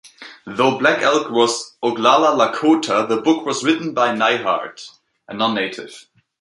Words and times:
Though 0.47 0.79
Black 0.79 1.03
Elk 1.03 1.29
was 1.29 1.75
Oglala 1.83 2.33
Lakota, 2.35 3.07
the 3.07 3.21
book 3.21 3.45
was 3.45 3.63
written 3.63 3.93
by 3.93 4.11
Neihardt, 4.15 4.89
a 5.27 5.35
non-Native. 5.35 6.07